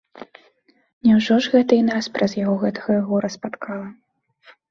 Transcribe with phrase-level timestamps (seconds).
[1.07, 3.87] Няўжо ж гэта і нас праз яго гэтакае гора спаткала?